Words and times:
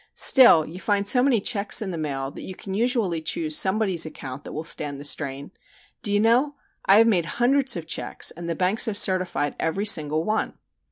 Still, 0.17 0.65
you 0.65 0.79
find 0.79 1.07
so 1.07 1.21
many 1.21 1.39
checks 1.39 1.79
in 1.79 1.91
the 1.91 1.95
mail 1.99 2.31
that 2.31 2.41
you 2.41 2.55
can 2.55 2.73
usually 2.73 3.21
choose 3.21 3.55
somebody's 3.55 4.03
account 4.03 4.45
that 4.45 4.51
will 4.51 4.63
stand 4.63 4.99
the 4.99 5.03
strain. 5.03 5.51
Do 6.01 6.11
you 6.11 6.19
know, 6.19 6.55
I 6.87 6.97
have 6.97 7.05
made 7.05 7.25
hundreds 7.37 7.75
of 7.75 7.85
checks 7.85 8.31
and 8.31 8.49
the 8.49 8.55
banks 8.55 8.87
have 8.87 8.97
certified 8.97 9.55
every 9.59 9.85
single 9.85 10.23
one!" 10.23 10.55